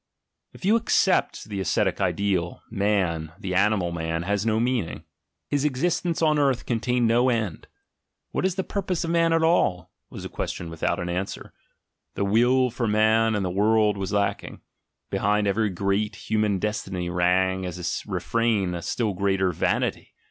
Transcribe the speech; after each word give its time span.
If 0.51 0.65
you 0.65 0.77
except 0.77 1.43
the 1.43 1.59
ascetic 1.59 2.01
ideal, 2.01 2.63
man, 2.71 3.33
the 3.37 3.53
animal 3.53 3.91
man 3.91 4.23
ASCETIC 4.23 4.31
IDEALS 4.31 4.45
177 4.45 4.81
had 4.81 4.81
no 4.81 4.89
meaning. 4.89 5.05
His 5.51 5.65
existence 5.65 6.21
on 6.23 6.39
earth 6.39 6.65
contained 6.65 7.07
no 7.07 7.29
end; 7.29 7.67
"What 8.31 8.43
is 8.43 8.55
the 8.55 8.63
purpose 8.63 9.03
of 9.03 9.11
man 9.11 9.31
at 9.31 9.43
all?" 9.43 9.91
was 10.09 10.25
a 10.25 10.27
question 10.27 10.71
without 10.71 10.99
an 10.99 11.07
answer; 11.07 11.53
the 12.15 12.25
will 12.25 12.71
for 12.71 12.87
man 12.87 13.35
and 13.35 13.45
the 13.45 13.51
world 13.51 13.95
was 13.95 14.11
lacking; 14.11 14.61
behind 15.11 15.45
every 15.45 15.69
great 15.69 16.15
human 16.15 16.57
destiny 16.57 17.07
rang 17.07 17.63
as 17.67 17.77
a 18.07 18.11
re 18.11 18.19
frain 18.21 18.73
a 18.73 18.81
still 18.81 19.13
greater 19.13 19.51
"Vanity!" 19.51 20.15